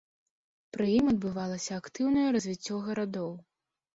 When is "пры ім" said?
0.77-1.05